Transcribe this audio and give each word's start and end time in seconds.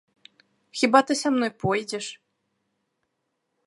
Хіба 0.81 0.99
ты 1.11 1.19
са 1.21 1.29
мной 1.35 1.51
пойдзеш?! 1.65 2.05